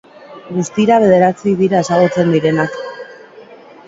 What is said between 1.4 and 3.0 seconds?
dira ezagutzen direnak.